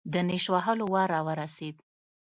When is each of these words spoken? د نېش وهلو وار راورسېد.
د 0.13 0.15
نېش 0.27 0.45
وهلو 0.53 0.85
وار 0.93 1.09
راورسېد. 1.13 1.75